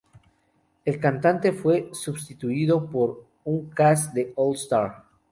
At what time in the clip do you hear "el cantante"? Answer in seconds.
0.83-1.51